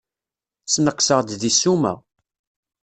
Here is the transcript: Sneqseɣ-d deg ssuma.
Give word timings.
Sneqseɣ-d 0.73 1.29
deg 1.41 1.53
ssuma. 1.55 1.93